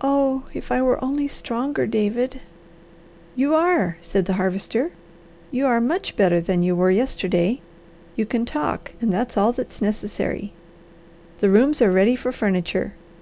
[0.00, 2.40] "Oh if I were only stronger, David!"
[3.36, 4.90] "You are!" said the Harvester.
[5.50, 7.60] "You are much better than you were yesterday.
[8.16, 10.54] You can talk, and that's all that's necessary.
[11.40, 12.94] The rooms are ready for furniture.